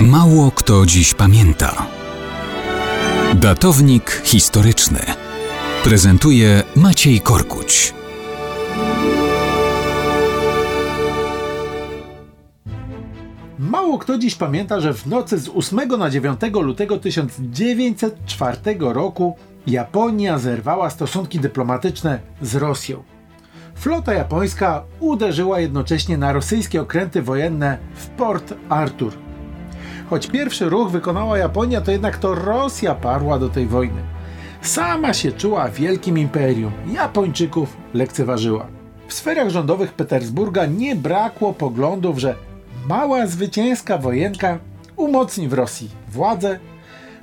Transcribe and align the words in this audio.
Mało 0.00 0.50
kto 0.50 0.86
dziś 0.86 1.14
pamięta. 1.14 1.86
Datownik 3.34 4.22
historyczny 4.24 4.98
prezentuje 5.84 6.62
Maciej 6.76 7.20
Korkuć. 7.20 7.94
Mało 13.58 13.98
kto 13.98 14.18
dziś 14.18 14.34
pamięta, 14.34 14.80
że 14.80 14.94
w 14.94 15.06
nocy 15.06 15.38
z 15.38 15.48
8 15.48 15.88
na 15.98 16.10
9 16.10 16.40
lutego 16.62 16.98
1904 16.98 18.56
roku 18.78 19.36
Japonia 19.66 20.38
zerwała 20.38 20.90
stosunki 20.90 21.40
dyplomatyczne 21.40 22.20
z 22.42 22.54
Rosją. 22.54 23.02
Flota 23.74 24.14
japońska 24.14 24.82
uderzyła 25.00 25.60
jednocześnie 25.60 26.18
na 26.18 26.32
rosyjskie 26.32 26.82
okręty 26.82 27.22
wojenne 27.22 27.78
w 27.94 28.06
Port 28.06 28.54
Arthur. 28.68 29.25
Choć 30.10 30.26
pierwszy 30.26 30.68
ruch 30.68 30.90
wykonała 30.90 31.38
Japonia, 31.38 31.80
to 31.80 31.90
jednak 31.90 32.18
to 32.18 32.34
Rosja 32.34 32.94
parła 32.94 33.38
do 33.38 33.48
tej 33.48 33.66
wojny. 33.66 34.02
Sama 34.62 35.14
się 35.14 35.32
czuła 35.32 35.68
wielkim 35.68 36.18
imperium, 36.18 36.72
Japończyków 36.92 37.76
lekceważyła. 37.94 38.66
W 39.08 39.14
sferach 39.14 39.48
rządowych 39.48 39.92
Petersburga 39.92 40.66
nie 40.66 40.96
brakło 40.96 41.52
poglądów, 41.52 42.18
że 42.18 42.34
mała 42.88 43.26
zwycięska 43.26 43.98
wojenka 43.98 44.58
umocni 44.96 45.48
w 45.48 45.52
Rosji 45.52 45.90
władzę, 46.08 46.58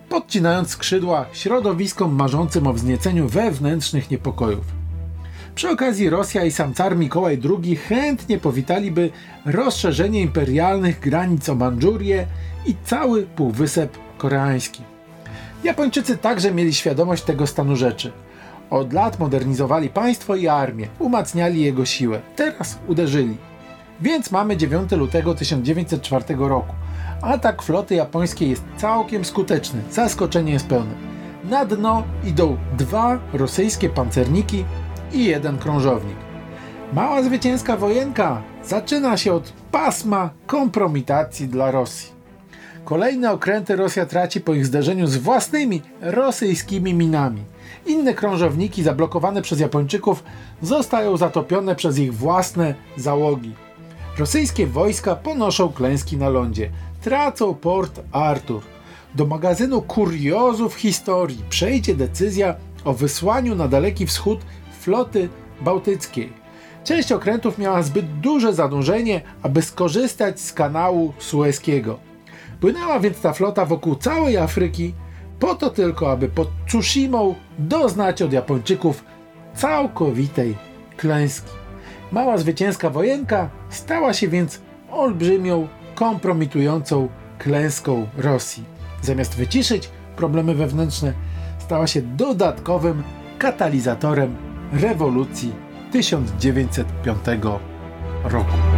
podcinając 0.09 0.69
skrzydła 0.69 1.25
środowiskom 1.33 2.15
marzącym 2.15 2.67
o 2.67 2.73
wznieceniu 2.73 3.27
wewnętrznych 3.27 4.11
niepokojów. 4.11 4.82
Przy 5.55 5.69
okazji 5.69 6.09
Rosja 6.09 6.43
i 6.43 6.51
sam 6.51 6.73
car 6.73 6.97
Mikołaj 6.97 7.39
II 7.63 7.75
chętnie 7.75 8.37
powitaliby 8.37 9.09
rozszerzenie 9.45 10.21
imperialnych 10.21 10.99
granic 10.99 11.49
o 11.49 11.55
Mandżurię 11.55 12.27
i 12.65 12.75
cały 12.85 13.23
Półwysep 13.23 13.97
Koreański. 14.17 14.83
Japończycy 15.63 16.17
także 16.17 16.51
mieli 16.51 16.73
świadomość 16.73 17.23
tego 17.23 17.47
stanu 17.47 17.75
rzeczy. 17.75 18.11
Od 18.69 18.93
lat 18.93 19.19
modernizowali 19.19 19.89
państwo 19.89 20.35
i 20.35 20.47
armię, 20.47 20.87
umacniali 20.99 21.61
jego 21.61 21.85
siłę. 21.85 22.21
Teraz 22.35 22.79
uderzyli. 22.87 23.37
Więc 24.01 24.31
mamy 24.31 24.57
9 24.57 24.91
lutego 24.91 25.35
1904 25.35 26.25
roku. 26.37 26.75
Atak 27.21 27.61
floty 27.61 27.95
japońskiej 27.95 28.49
jest 28.49 28.63
całkiem 28.77 29.25
skuteczny, 29.25 29.81
zaskoczenie 29.91 30.53
jest 30.53 30.67
pełne. 30.67 30.93
Na 31.49 31.65
dno 31.65 32.03
idą 32.23 32.57
dwa 32.77 33.19
rosyjskie 33.33 33.89
pancerniki 33.89 34.65
i 35.13 35.25
jeden 35.25 35.57
krążownik. 35.57 36.17
Mała 36.93 37.23
zwycięska 37.23 37.77
wojenka 37.77 38.41
zaczyna 38.65 39.17
się 39.17 39.33
od 39.33 39.53
pasma 39.71 40.29
kompromitacji 40.47 41.47
dla 41.47 41.71
Rosji. 41.71 42.13
Kolejne 42.85 43.31
okręty 43.31 43.75
Rosja 43.75 44.05
traci 44.05 44.41
po 44.41 44.53
ich 44.53 44.65
zderzeniu 44.65 45.07
z 45.07 45.17
własnymi 45.17 45.81
rosyjskimi 46.01 46.93
minami. 46.93 47.43
Inne 47.85 48.13
krążowniki 48.13 48.83
zablokowane 48.83 49.41
przez 49.41 49.59
Japończyków 49.59 50.23
zostają 50.61 51.17
zatopione 51.17 51.75
przez 51.75 51.99
ich 51.99 52.13
własne 52.13 52.75
załogi. 52.97 53.53
Rosyjskie 54.17 54.67
wojska 54.67 55.15
ponoszą 55.15 55.69
klęski 55.69 56.17
na 56.17 56.29
lądzie, 56.29 56.69
tracą 57.01 57.53
port 57.55 58.01
Artur. 58.11 58.61
Do 59.15 59.25
magazynu 59.25 59.81
kuriozów 59.81 60.75
historii 60.75 61.43
przejdzie 61.49 61.95
decyzja 61.95 62.55
o 62.85 62.93
wysłaniu 62.93 63.55
na 63.55 63.67
Daleki 63.67 64.05
Wschód 64.07 64.39
floty 64.83 65.29
bałtyckiej. 65.61 66.33
Część 66.83 67.11
okrętów 67.11 67.57
miała 67.57 67.83
zbyt 67.83 68.19
duże 68.19 68.53
zadłużenie, 68.53 69.21
aby 69.41 69.61
skorzystać 69.61 70.41
z 70.41 70.53
kanału 70.53 71.13
sueskiego. 71.19 71.99
Płynęła 72.59 72.99
więc 72.99 73.21
ta 73.21 73.33
flota 73.33 73.65
wokół 73.65 73.95
całej 73.95 74.37
Afryki, 74.37 74.93
po 75.39 75.55
to 75.55 75.69
tylko, 75.69 76.11
aby 76.11 76.29
pod 76.29 76.47
Tsushimą 76.67 77.35
doznać 77.59 78.21
od 78.21 78.33
Japończyków 78.33 79.03
całkowitej 79.55 80.57
klęski. 80.97 81.51
Mała 82.11 82.37
zwycięska 82.37 82.89
wojenka 82.89 83.49
stała 83.69 84.13
się 84.13 84.27
więc 84.27 84.61
olbrzymią, 84.91 85.67
kompromitującą 85.95 87.09
klęską 87.39 88.07
Rosji. 88.17 88.63
Zamiast 89.01 89.35
wyciszyć 89.35 89.89
problemy 90.15 90.55
wewnętrzne, 90.55 91.13
stała 91.59 91.87
się 91.87 92.01
dodatkowym 92.01 93.03
katalizatorem 93.37 94.52
rewolucji 94.73 95.51
1905 95.91 97.19
roku. 98.23 98.72